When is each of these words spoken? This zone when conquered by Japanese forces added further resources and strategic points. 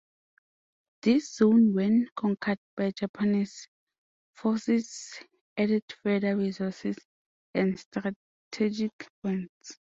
This 1.03 1.31
zone 1.35 1.75
when 1.75 2.07
conquered 2.15 2.57
by 2.75 2.89
Japanese 2.89 3.67
forces 4.33 5.13
added 5.55 5.83
further 6.01 6.35
resources 6.35 6.97
and 7.53 7.79
strategic 7.79 8.93
points. 9.21 9.77